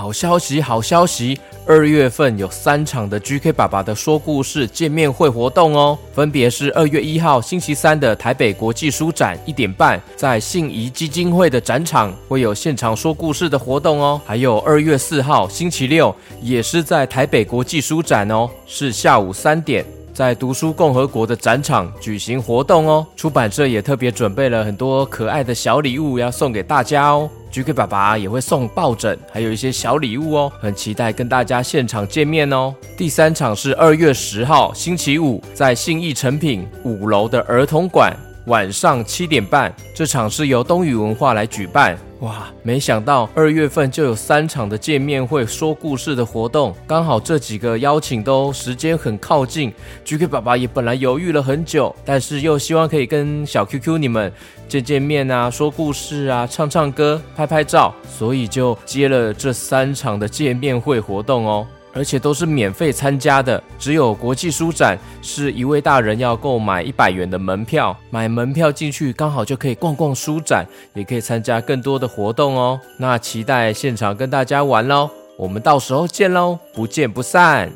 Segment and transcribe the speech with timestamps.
[0.00, 1.38] 好消息，好消息！
[1.66, 19.84] 二月份有三场的 GK 爸爸的说故事见面会活动哦，分别是二月一号星期三的台北国际书展一点半，在信谊基金会的展场会有现场说故事的活动哦，还有二月四号星期六也是在台北国际书展哦，是下午三点。
[20.20, 27.26] 在读书共和国的展场举行活动哦，出版社也特别准备了很多可爱的小礼物要送给大家哦。
[27.50, 32.74] GK 爸爸也会送抱枕，还有一些小礼物哦，很期待跟大家现场见面哦。
[32.98, 38.14] 第三场是二月十号星期五，在信义诚品五楼的儿童馆。
[38.44, 41.98] 晚上七点半，这场是由东雨文化来举办。
[42.20, 49.72] 哇，没想到二月份就有三场的见面会、说故事的活动，刚好这几个邀请都时间很靠近。
[50.04, 54.30] GK 爸爸也本来犹豫了很久，但是又希望可以跟小 QQ 你们
[54.68, 61.66] 见见面啊，说故事啊，唱唱歌、拍拍照，所以就接了这三场的见面会活动哦。
[61.92, 70.64] 而且都是免费参加的，只有国际书展是一位大人要购买一百元的门票，买门票进去刚好就可以逛逛书展，
[70.94, 72.80] 也可以参加更多的活动哦。
[72.98, 77.70] 那期待现场跟大家玩喽，我们到时候见喽，不见不散。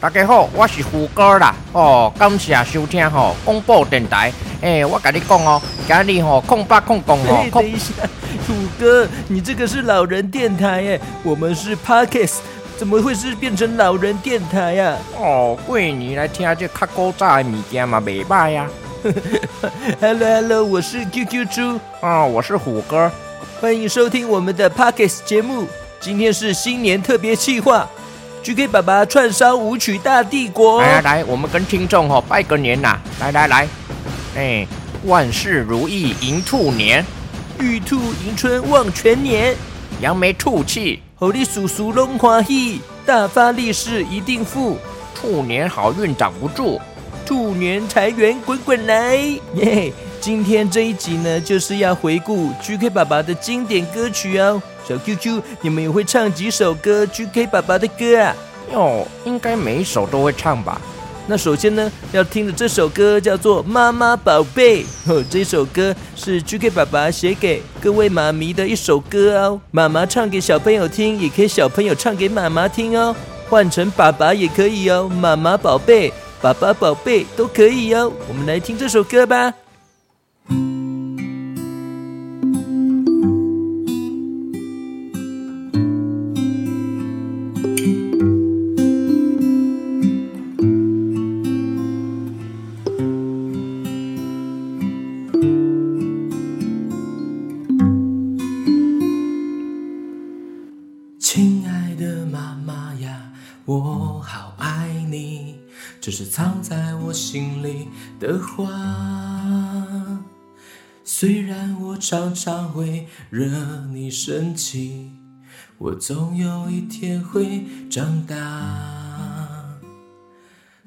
[0.00, 4.32] 大家好，我是胡歌啦，哦，感谢收听吼广播电台。
[4.62, 7.44] 哎，我跟你讲哦，今日吼控吧控讲哦。
[7.52, 7.92] 等一下，
[8.46, 12.36] 虎哥，你这个是老人电台耶，我们是 Podcast，
[12.78, 14.96] 怎么会是变成老人电台呀？
[15.18, 18.68] 哦，贵你来听这较古早的物件嘛，袂歹呀。
[20.00, 23.10] Hello Hello，我是 QQ 猪，啊、哦，我是虎哥，
[23.60, 25.66] 欢迎收听我们的 Podcast 节目。
[25.98, 27.88] 今天是新年特别企划
[28.44, 30.80] ，GK 爸爸串烧舞曲大帝国。
[30.80, 33.66] 来来来，我们跟听众吼拜个年呐，来来来。
[34.34, 34.66] 哎，
[35.04, 37.04] 万事如意迎兔年，
[37.60, 39.54] 玉兔迎春望全年，
[40.00, 44.78] 扬眉吐气，猴里叔叔龙欢喜，大发利市一定富，
[45.14, 46.80] 兔年好运挡不住，
[47.26, 49.16] 兔年财源滚滚来。
[49.56, 49.92] 耶！
[50.18, 54.62] 今天这一集呢，就是要回顾 GK 爸爸的经典歌曲哦。
[54.88, 58.34] 小 QQ，你们也会唱几首歌 GK 爸爸的歌啊？
[58.72, 60.80] 哟，应该每一首都会唱吧。
[61.28, 69.60] 那首先呢，要听的这首歌叫做《妈妈宝贝》哦，这首歌是 GK 爸爸写给各位妈咪的一首歌哦。
[69.70, 73.14] 妈妈唱给小朋友听，也可以小朋友唱给妈妈听哦。
[73.48, 78.12] 换成爸爸也可以哦，妈妈宝贝、爸爸宝贝都可以哦。
[78.28, 79.54] 我们来听这首歌吧。
[101.22, 103.32] 亲爱的妈妈呀，
[103.64, 105.54] 我好爱你，
[106.00, 107.86] 这是藏在我心里
[108.18, 108.68] 的话，
[111.04, 113.46] 虽然我常常会惹
[113.92, 115.12] 你生气，
[115.78, 118.36] 我总有一天会长大。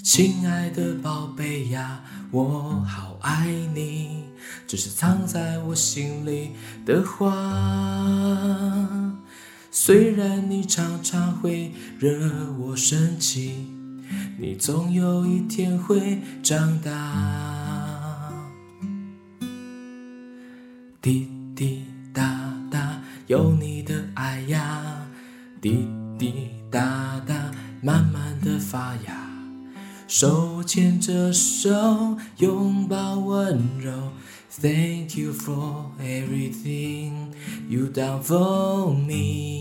[0.03, 4.25] 亲爱的宝贝呀，我好爱你，
[4.67, 6.51] 这是藏在我心里
[6.85, 7.31] 的话，
[9.77, 11.69] 虽然你常常会
[11.99, 13.67] 惹我生气。
[14.39, 18.31] 你总有一天会长大，
[21.01, 21.83] 滴滴
[22.13, 25.05] 答答有你的爱呀，
[25.59, 25.85] 滴
[26.17, 29.29] 滴答答慢慢的发芽，
[30.07, 33.91] 手牵着手拥抱温柔
[34.49, 37.33] ，Thank you for everything
[37.67, 39.54] you done for me。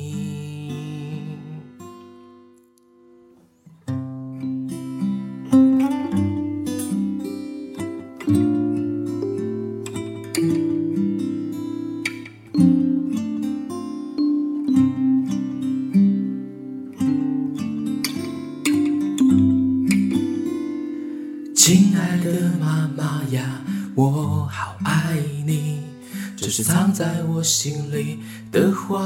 [26.57, 28.21] 是藏在我心里
[28.53, 28.97] 的话，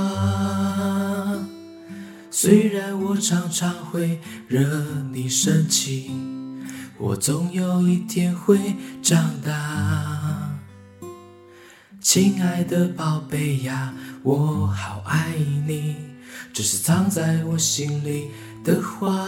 [2.31, 4.69] 虽然我常常会惹
[5.15, 6.11] 你生气，
[6.99, 10.59] 我总有一天会长大。
[12.03, 15.33] 亲爱的宝贝呀，我好爱
[15.67, 15.97] 你，
[16.53, 18.29] 这是藏在我心里
[18.63, 19.27] 的话。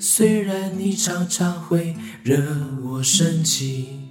[0.00, 1.94] 虽然你常常会
[2.24, 2.42] 惹
[2.82, 4.01] 我生气，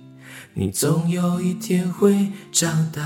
[0.53, 3.01] 你总有一天会长大。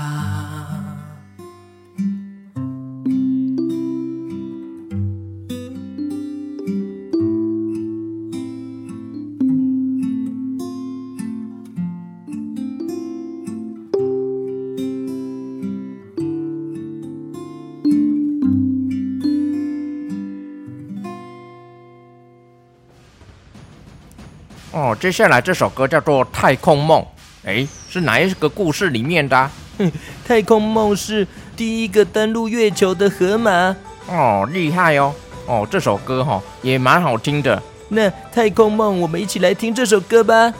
[24.72, 27.00] 哦，接下来这首歌叫做《太空梦》，
[27.46, 29.50] 诶，是哪一个故事里面的啊？
[29.78, 29.90] 哼，
[30.26, 31.26] 太空梦是
[31.56, 33.74] 第一个登陆月球的河马。
[34.08, 35.14] 哦，厉害哦！
[35.46, 37.62] 哦，这首歌哈、哦、也蛮好听的。
[37.88, 40.52] 那太空梦，我们一起来听这首歌吧。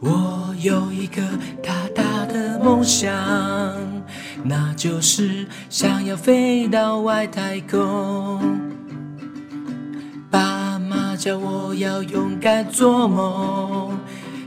[0.00, 1.22] 我有一个
[1.62, 3.31] 大大的梦想。
[4.44, 8.60] 那就是想要飞到外太空，
[10.30, 13.96] 爸妈叫我要勇敢做梦，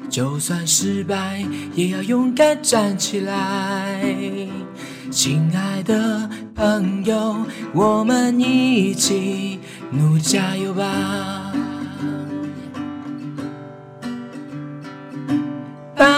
[0.09, 4.01] 就算失败也要勇敢站起来。
[5.09, 7.37] 亲爱的朋友，
[7.73, 9.59] 我们一起
[9.91, 11.44] 努加油吧！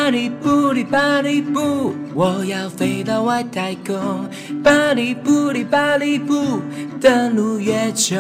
[0.08, 4.26] 巴里布里巴里布，我要飞到外太空。
[4.64, 6.62] 巴里布里巴里布，
[7.02, 8.16] 登陆月球。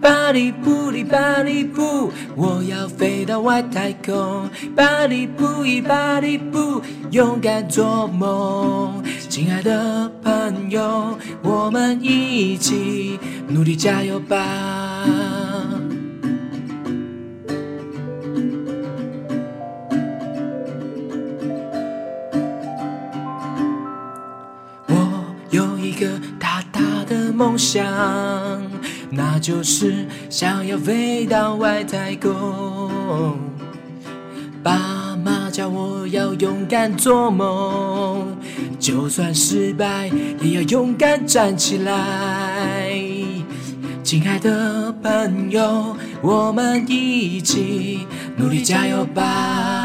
[0.00, 4.48] 巴里布里巴里布，我要飞到外太空。
[4.74, 6.80] 巴里布里巴里布，
[7.10, 9.04] 勇敢做梦。
[9.28, 14.95] 亲爱的朋友，我们一起努力加油吧！
[27.56, 27.82] 梦想，
[29.08, 33.40] 那就是想要飞到外太空。
[34.62, 38.36] 爸妈叫我要勇敢做梦，
[38.78, 40.10] 就算失败
[40.42, 42.92] 也要勇敢站起来。
[44.04, 48.06] 亲爱的朋友，我们一起
[48.36, 49.75] 努力加油吧！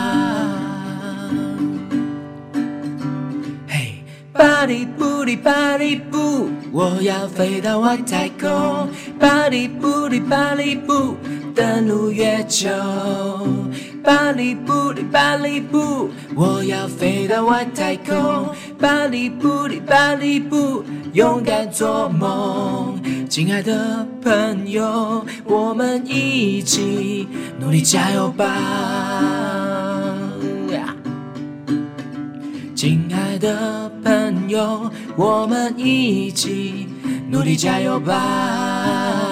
[4.42, 6.50] 巴里布里巴里布。
[6.72, 8.90] 我要飞到外太空，
[9.20, 11.16] 巴里布里巴里布，
[11.54, 12.68] 登陆月球。
[14.04, 18.50] 巴里布里巴里布，我要飞到外太空，
[18.80, 20.84] 巴里布里巴里布，
[21.14, 23.00] 勇敢做梦。
[23.30, 27.28] 亲爱的朋友，我们一起
[27.60, 28.48] 努力加油吧！
[32.76, 34.12] 亲爱的朋
[34.51, 36.88] 友，我们一起
[37.30, 39.31] 努力加油吧。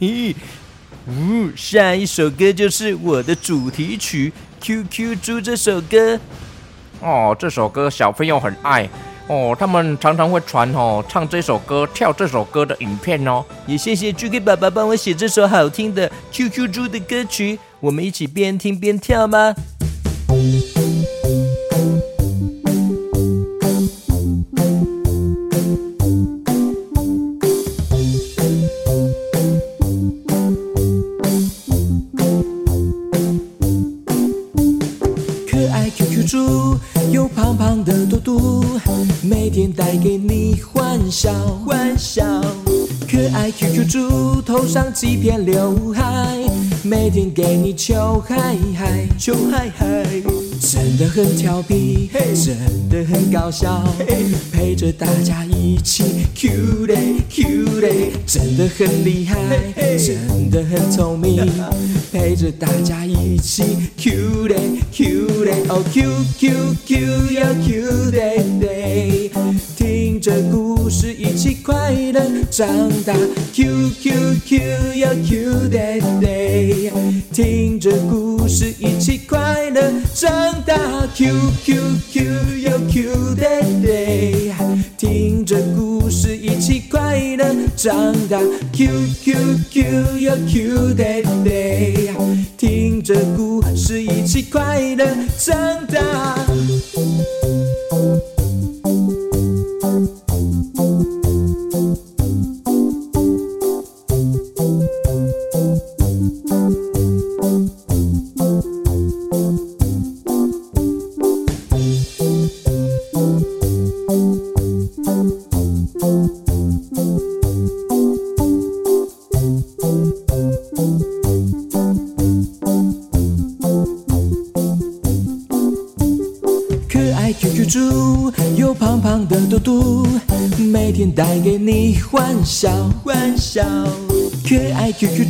[0.00, 0.34] 嘿，
[1.06, 4.32] 呜，下一首歌就是我的主题曲
[4.64, 6.18] 《QQ 猪》这首歌。
[7.00, 8.88] 哦，这首歌小朋友很爱
[9.26, 13.44] 哦，他们常常会传哦唱这首歌、跳这首歌的影片哦。
[13.66, 19.54] 也谢谢 GK 爸爸帮我写这首好听的《QQ 猪》的歌曲，我们一起边听边跳吗？
[44.70, 46.38] 上几片刘海，
[46.84, 50.04] 每天给你求嗨嗨，求嗨嗨。
[50.60, 52.56] 真的很调皮，真
[52.88, 53.82] 的很搞笑，
[54.52, 56.04] 陪着大家一起
[56.36, 59.36] Q 嘞 Q 嘞，真的很厉害，
[59.98, 61.44] 真的很聪明，
[62.12, 63.64] 陪着大家一起
[63.96, 64.56] Q 嘞
[64.92, 66.08] Q 嘞，哦 Q
[66.38, 69.30] Q Q 要 Q 嘞嘞。
[71.40, 72.68] 起快乐长
[73.06, 73.14] 大。
[73.54, 73.79] Q
[81.20, 81.26] Q
[81.62, 81.74] Q
[82.10, 84.54] Q 要 Q day day，
[84.96, 87.44] 听着故事一起快乐
[87.76, 88.40] 长大。
[88.72, 89.29] QQ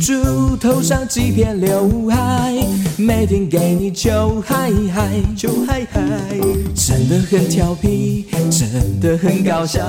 [0.01, 2.55] 猪头上几片刘海，
[2.97, 6.01] 每天给你求嗨嗨，求嗨嗨。
[6.73, 9.79] 真的很调皮，真的很搞笑，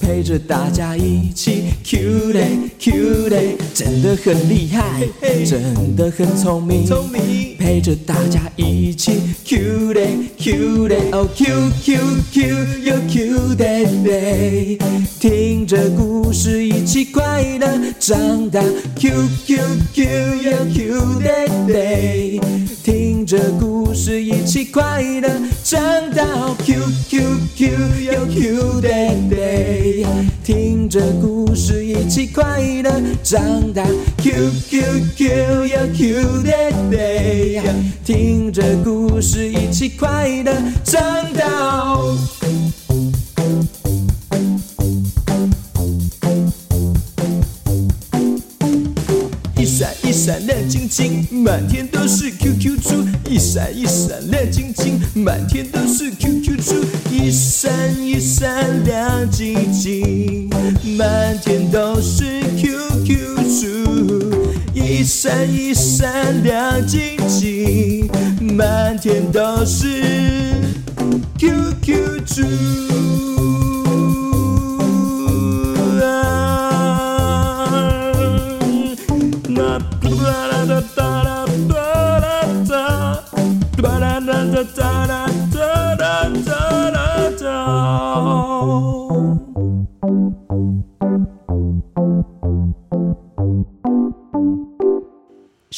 [0.00, 5.02] 陪着大家一起 Q 嘞 Q 嘞，真的很厉害，
[5.44, 7.53] 真的很聪明，聪明。
[7.64, 11.46] 陪着大家一起 Q 嘞 Q 嘞，哦 Q
[11.82, 11.98] Q
[12.30, 12.42] Q
[12.82, 14.78] 又 Q 嘞嘞，
[15.18, 17.66] 听着故事一起快乐
[17.98, 18.60] 长大。
[18.96, 19.10] Q
[19.46, 19.56] Q
[19.94, 20.04] Q
[20.42, 22.40] 又 Q 嘞嘞，
[22.84, 25.30] 听着故事一起快乐
[25.62, 25.80] 长
[26.14, 26.22] 大。
[26.66, 27.22] Q Q
[27.56, 27.70] Q
[28.12, 30.06] 又 Q 嘞嘞，
[30.44, 32.90] 听着故事一起快乐
[33.22, 33.82] 长大。
[34.18, 34.82] Q Q
[35.16, 37.62] Q 又 Q 嘞嘞。
[38.04, 40.52] 听着故事，一起快乐
[40.84, 42.04] 长大。
[49.56, 52.90] 一闪一闪亮晶晶，满天都是 QQ 猪。
[53.30, 56.74] 一闪一闪亮晶晶，满天都是 QQ 猪。
[57.64, 60.50] 一闪一闪亮晶晶，
[60.98, 64.30] 满天都是 QQ 猪。
[64.74, 68.06] 一闪一闪亮晶晶，
[68.54, 70.02] 满天都是
[71.38, 72.42] QQ 猪。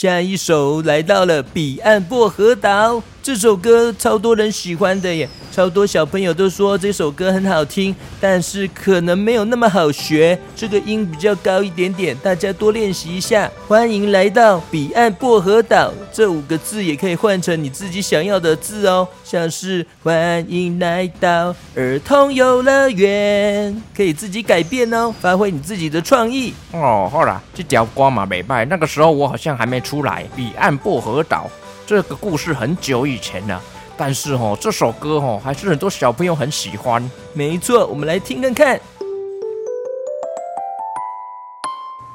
[0.06, 5.28] 下一首来到了彼岸薄荷岛，这首歌超多人喜欢的耶。
[5.50, 13.50] 超多小朋友都说这首歌很好听，但是可能没有那么好学，这个音比较高一点点，大家多练习一下。
[13.66, 27.10] 欢迎来到彼岸薄荷岛，这五个字也可以换成你自己想要的字哦，像是欢迎来到儿童游乐园，可以自己改变哦，发挥你自己的创意哦。
[27.10, 30.24] 好啦，这条光嘛没败，那个时候我好像还没出来。
[30.36, 31.50] 彼岸薄荷岛
[31.86, 33.62] 这个故事很久以前了。
[33.96, 37.10] 但是哦，这首歌哦，还是很多小朋友很喜欢。
[37.32, 38.78] 没错，我们来听看看。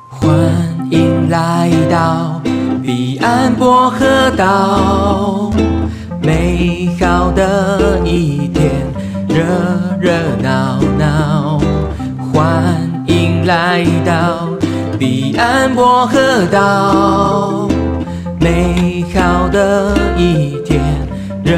[0.10, 0.30] 欢
[0.92, 2.40] 迎来到
[2.84, 5.52] 彼岸薄荷岛，
[6.22, 8.70] 美好的一天，
[9.28, 9.44] 热
[10.00, 10.12] 热
[10.44, 11.60] 闹闹。
[12.32, 12.76] 欢
[13.08, 14.50] 迎来到
[15.00, 17.71] 彼岸薄荷岛，美
[19.14, 20.82] 好的一天。
[21.44, 21.58] 热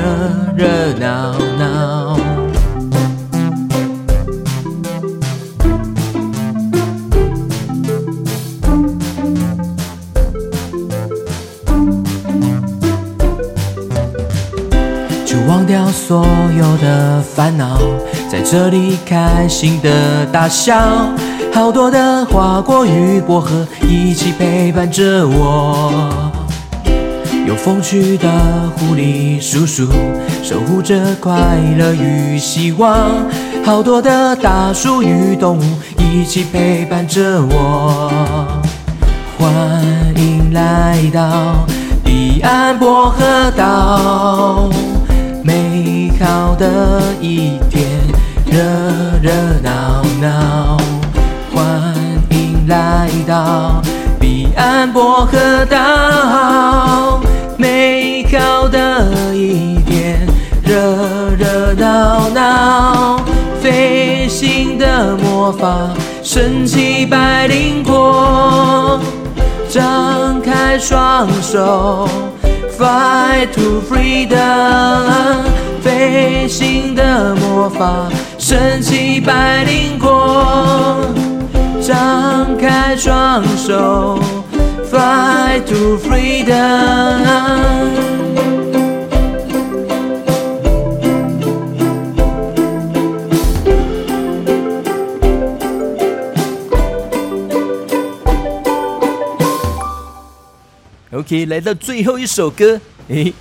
[0.56, 2.18] 热闹闹，
[15.26, 16.26] 就忘掉所
[16.58, 17.78] 有的烦恼，
[18.32, 20.76] 在这里开心的大笑。
[21.54, 26.33] 好多的花果与薄荷一起陪伴着我。
[27.46, 28.30] 有风趣的
[28.78, 29.88] 狐狸叔叔
[30.42, 33.12] 守护着快乐与希望，
[33.66, 35.64] 好多的大树与动物
[35.98, 38.10] 一起陪伴着我。
[39.38, 39.84] 欢
[40.16, 41.66] 迎来到
[42.04, 44.70] 彼岸薄荷岛，
[45.44, 47.86] 美好的一天，
[48.46, 48.58] 热
[49.22, 49.32] 热
[49.62, 50.78] 闹闹。
[51.54, 51.94] 欢
[52.30, 53.82] 迎来到
[54.18, 57.13] 彼岸薄荷岛。
[58.34, 60.28] 高的一天，
[60.64, 60.76] 热
[61.38, 63.20] 热闹闹，
[63.62, 65.92] 飞行的魔法，
[66.24, 69.00] 神奇百灵果，
[69.70, 72.10] 张开双手
[72.76, 75.44] ，Fly to freedom，
[75.84, 78.10] 飞行的魔法，
[78.40, 81.06] 神奇百灵果，
[81.80, 84.18] 张开双手
[84.90, 88.23] ，Fly to freedom。
[101.14, 103.32] OK，来到最后一首歌，诶，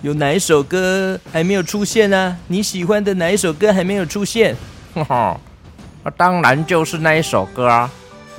[0.00, 2.36] 有哪一首歌还没有出现呢、啊？
[2.46, 4.54] 你喜欢的哪一首歌还没有出现？
[4.94, 5.40] 哈 哈，
[6.04, 7.90] 那当然就是那一首歌啊，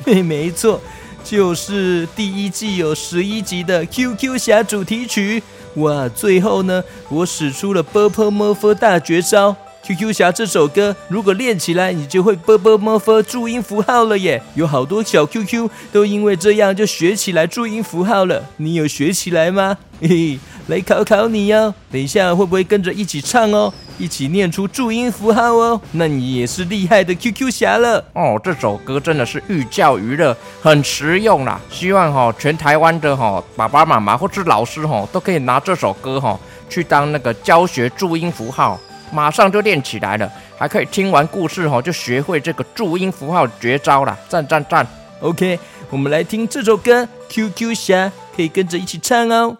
[0.05, 0.79] 嘿， 没错，
[1.21, 5.43] 就是第一季有十一集的 QQ 侠主题曲。
[5.75, 9.53] 哇，最后呢，我使出了 Purple Morph 大绝招。
[9.87, 14.43] QQ 侠这首歌，如果练起来，你就会啵啵么佛注音符号了耶！
[14.53, 18.43] 有好多小 QQ 都因为这样就学起来注音符号了。
[18.57, 19.77] 你有学起来吗？
[20.01, 21.73] 嘿嘿，来考考你哟！
[21.89, 23.73] 等一下会不会跟着一起唱哦？
[23.97, 25.79] 一起念出注音符号哦？
[25.93, 28.37] 那你也是厉害的 QQ 侠了哦！
[28.43, 31.61] 这首歌真的是寓教于乐，很实用啦。
[31.71, 36.37] 希望哈全台湾的哈爸爸妈妈或是老师哈都可以拿这首歌哈
[36.69, 38.77] 去当那个教学注音符号。
[39.11, 44.85] 马上就练起来了，还可以听完故事哦，就学会这个注音符号绝招了，赞赞赞
[45.21, 45.59] ！OK，
[45.89, 49.57] 我们来听这首歌《QQ 侠》，可以跟着一起唱哦。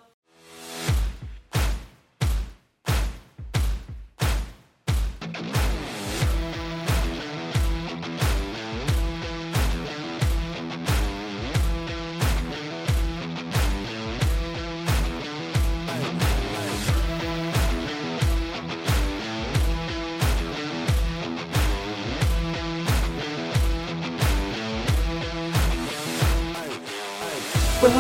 [27.88, 27.94] 吧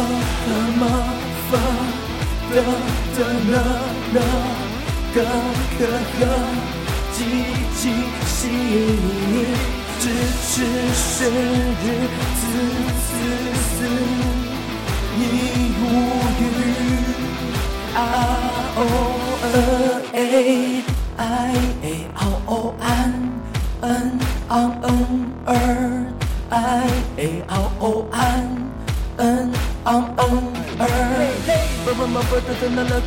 [0.49, 0.83] 啦嘛
[1.49, 1.51] 发
[2.49, 2.55] 哒
[3.15, 3.19] 哒
[3.51, 3.55] 啦
[4.13, 4.19] 啦，
[5.15, 5.17] 嘎
[5.79, 5.81] 嘎
[6.19, 6.21] 嘎，
[7.13, 7.17] 叽
[7.77, 7.81] 叽
[8.25, 9.35] 西里，
[9.99, 10.03] 支
[10.43, 10.51] 持
[10.93, 11.85] 生日，
[12.37, 12.41] 滋
[13.07, 13.09] 滋
[13.77, 13.79] 滋，
[15.15, 15.19] 你
[15.79, 15.81] 无
[16.41, 16.43] 语，
[17.95, 17.97] 啊
[18.75, 18.79] 哦
[19.43, 19.45] 呃
[21.17, 21.19] 哎，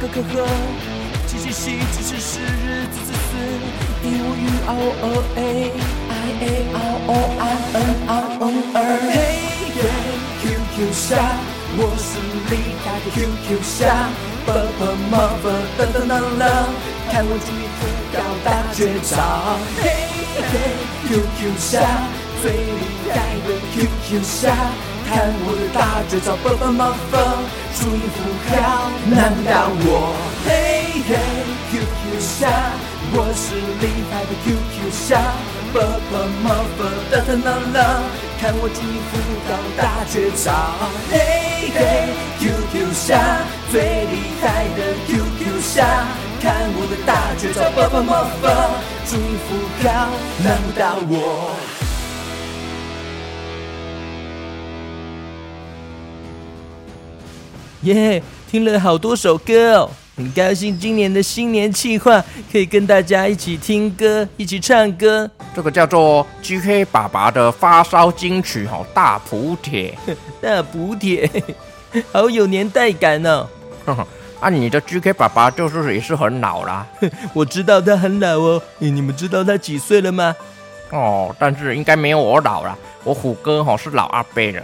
[0.00, 0.46] 个可可，
[1.26, 3.36] 七七七七七十日子子子，
[4.02, 5.04] 一无语啊哦哦
[5.36, 5.38] 哎，
[6.08, 7.42] 哎哎啊哦安
[7.74, 7.76] 嗯
[8.08, 8.10] 昂
[8.40, 8.42] 嗯
[8.74, 8.78] 儿，
[9.12, 9.14] 嘿
[9.76, 9.78] 嘿
[10.40, 11.04] QQ 侠，
[11.76, 12.08] 我是
[12.48, 14.08] 厉害的 QQ 侠，
[14.46, 15.44] 爸爸妈妈
[15.76, 16.42] 的的那那，
[17.12, 17.80] 看我注音符
[18.16, 19.12] 号大绝招，
[19.82, 19.84] 嘿
[20.48, 20.52] 嘿
[21.08, 21.76] QQ 侠，
[22.40, 23.14] 最厉害
[23.46, 24.56] 的 QQ 侠。
[25.10, 26.70] 看我的大绝招，爸爸
[27.70, 28.18] 妈妈注音符
[28.50, 29.88] 号难倒我。
[30.44, 30.48] 嘿
[31.06, 31.10] 嘿
[31.70, 32.48] ，QQ 侠，
[33.12, 35.08] 我是厉害的 QQ 侠，
[35.72, 35.78] 爸
[36.10, 36.80] 爸妈妈
[37.10, 37.78] 哒哒啦啦，
[38.40, 39.12] 看我注音符
[39.46, 40.50] 号大绝招。
[41.10, 41.14] 嘿
[41.74, 41.78] 嘿
[42.40, 43.08] ，QQ 侠，
[43.70, 45.86] 最厉害的 QQ 侠，
[46.42, 48.44] 看我的大绝招，爸爸妈妈
[49.06, 49.48] 注音符
[49.82, 50.10] 号
[50.42, 51.54] 难倒我。
[57.82, 65.28] 耶，yeah, 听了好多首歌哦，很高兴今年的新年计划可以跟大家一起听歌，一起唱歌。
[65.54, 69.96] 这个叫做 GK 爸爸的发烧金曲哦，大补铁，
[70.42, 71.28] 大补铁，
[72.12, 73.48] 好有年代感哦。
[73.86, 74.06] 呵呵，
[74.40, 76.86] 啊，你的 GK 爸爸就是也是很老啦。
[77.32, 80.36] 我知道他很老哦，你们知道他几岁了吗？
[80.90, 84.62] 哦，但是应该没有我老啦，我虎哥哈是老阿伯了。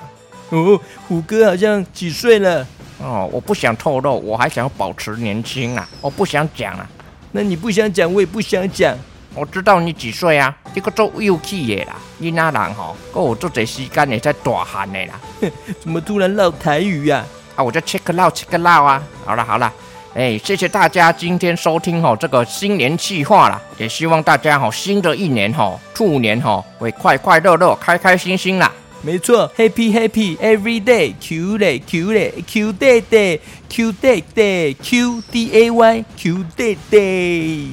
[0.51, 2.67] 哦，虎哥好像几岁了？
[2.99, 5.87] 哦，我不想透露，我还想要保持年轻啊！
[6.01, 6.89] 我不想讲啊，
[7.33, 8.97] 那你不想讲，我也不想讲。
[9.35, 10.57] 我知道你几岁啊？
[10.75, 15.21] 这个做幼气的啦，你那人吼，跟我做这时间也在大汉的啦。
[15.79, 17.23] 怎么突然唠台语啊？
[17.55, 19.03] 啊，我就 check 个唠 check 啊！
[19.27, 19.71] 好了好了，
[20.15, 28.73] 哎，谢谢大家今天收听吼这个新年企划啦，也希望大家吼新的一年吼兔年吼会快快乐乐、开开心心啦。
[29.07, 37.69] 没错，Happy Happy Every Day，Q day Q day，Q day day，Q day day，Q D A Y，Q day day，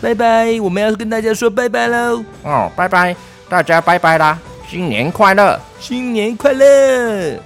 [0.00, 2.24] 拜拜，我们要跟大家说拜拜喽。
[2.42, 3.14] 哦，拜拜，
[3.50, 7.38] 大家拜拜啦，新年快乐，新年快乐。